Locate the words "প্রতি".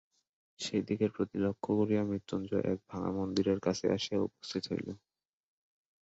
1.15-1.37